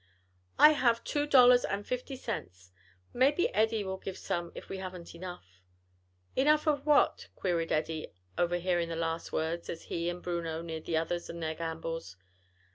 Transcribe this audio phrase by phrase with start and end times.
[0.57, 2.71] "I have two dollars and fifty cents;
[3.13, 5.61] maybe Eddie will give some if we haven't enough."
[6.35, 10.85] "Enough of what?" queried Eddie, over hearing the last words as he and Bruno neared
[10.85, 12.17] the others in their gambols.